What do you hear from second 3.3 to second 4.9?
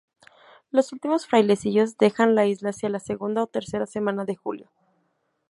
o tercera semanas de julio.